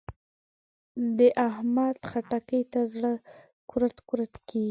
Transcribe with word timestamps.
د 1.17 1.19
احمد؛ 1.49 1.95
خټکي 2.09 2.61
ته 2.71 2.81
زړه 2.93 3.11
کورت 3.71 3.95
کورت 4.07 4.33
کېږي. 4.47 4.59